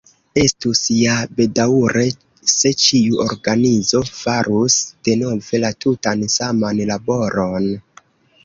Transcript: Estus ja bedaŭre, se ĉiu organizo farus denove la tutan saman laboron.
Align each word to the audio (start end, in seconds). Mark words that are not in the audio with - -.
Estus 0.43 0.79
ja 0.93 1.17
bedaŭre, 1.39 2.05
se 2.53 2.71
ĉiu 2.85 3.19
organizo 3.25 4.03
farus 4.15 4.79
denove 5.11 5.63
la 5.67 5.73
tutan 5.87 6.25
saman 6.39 6.81
laboron. 6.95 7.71